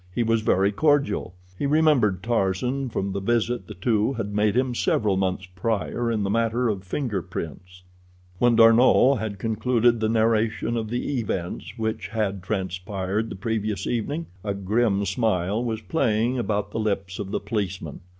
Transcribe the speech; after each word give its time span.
He 0.15 0.23
was 0.23 0.41
very 0.41 0.71
cordial. 0.71 1.35
He 1.59 1.67
remembered 1.67 2.23
Tarzan 2.23 2.89
from 2.89 3.11
the 3.11 3.19
visit 3.19 3.67
the 3.67 3.75
two 3.75 4.13
had 4.13 4.33
made 4.33 4.57
him 4.57 4.73
several 4.73 5.15
months 5.15 5.45
prior 5.55 6.11
in 6.11 6.23
the 6.23 6.29
matter 6.31 6.69
of 6.69 6.83
finger 6.83 7.21
prints. 7.21 7.83
When 8.39 8.55
D'Arnot 8.55 9.19
had 9.19 9.37
concluded 9.37 9.99
the 9.99 10.09
narration 10.09 10.75
of 10.75 10.89
the 10.89 11.19
events 11.19 11.77
which 11.77 12.07
had 12.07 12.41
transpired 12.41 13.29
the 13.29 13.35
previous 13.35 13.85
evening, 13.85 14.25
a 14.43 14.55
grim 14.55 15.05
smile 15.05 15.63
was 15.63 15.81
playing 15.81 16.39
about 16.39 16.71
the 16.71 16.79
lips 16.79 17.19
of 17.19 17.29
the 17.29 17.39
policeman. 17.39 17.99